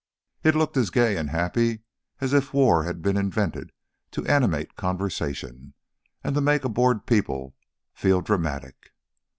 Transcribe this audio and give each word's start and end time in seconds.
It 0.43 0.55
looked 0.55 0.77
as 0.77 0.89
gay 0.89 1.15
and 1.15 1.29
happy 1.29 1.83
as 2.21 2.33
if 2.33 2.55
war 2.55 2.85
had 2.85 3.03
been 3.03 3.15
invented 3.17 3.71
to 4.09 4.25
animate 4.25 4.75
conversation 4.75 5.75
and 6.23 6.41
make 6.43 6.65
a 6.65 6.69
bored 6.69 7.05
people 7.05 7.55
feel 7.93 8.21
dramatic. 8.21 8.93